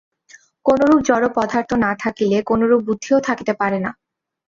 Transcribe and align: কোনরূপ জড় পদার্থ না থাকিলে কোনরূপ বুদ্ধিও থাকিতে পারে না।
কোনরূপ 0.65 0.99
জড় 1.01 1.27
পদার্থ 1.37 1.69
না 1.83 1.91
থাকিলে 1.99 2.37
কোনরূপ 2.49 2.79
বুদ্ধিও 2.87 3.17
থাকিতে 3.27 3.53
পারে 3.53 3.77
না। 3.79 3.91